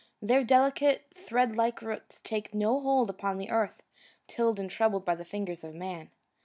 Their 0.19 0.43
delicate, 0.43 1.13
thread 1.13 1.55
like 1.55 1.79
roots 1.83 2.21
take 2.21 2.55
no 2.55 2.79
hold 2.79 3.11
upon 3.11 3.37
the 3.37 3.51
earth 3.51 3.83
tilled 4.27 4.59
and 4.59 4.67
troubled 4.67 5.05
by 5.05 5.13
the 5.13 5.23
fingers 5.23 5.63
of 5.63 5.75
man. 5.75 6.09